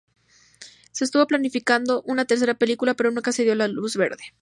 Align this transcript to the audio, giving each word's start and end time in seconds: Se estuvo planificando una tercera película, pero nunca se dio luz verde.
Se 0.91 1.03
estuvo 1.05 1.27
planificando 1.27 2.01
una 2.07 2.25
tercera 2.25 2.55
película, 2.55 2.95
pero 2.95 3.11
nunca 3.11 3.31
se 3.31 3.43
dio 3.43 3.53
luz 3.67 3.95
verde. 3.97 4.33